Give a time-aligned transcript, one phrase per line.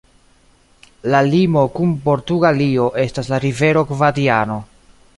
[1.15, 4.61] La limo kun Portugalio estas la rivero Gvadiano.